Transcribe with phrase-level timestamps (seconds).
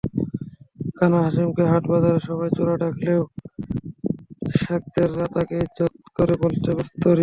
[0.97, 3.21] কানা হাশিমকে হাটবাজারে সবাই চোরা ডাকলেও
[4.57, 7.19] সাকরেদরা তাকে ইজ্জত করে বলত মেস্তরি।